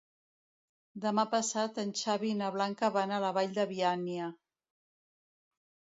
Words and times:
Demà 1.03 1.25
passat 1.33 1.77
en 1.83 1.93
Xavi 2.01 2.31
i 2.35 2.39
na 2.41 2.49
Blanca 2.57 2.91
van 2.97 3.13
a 3.19 3.23
la 3.27 3.31
Vall 3.39 3.55
de 3.61 3.69
Bianya. 3.75 4.35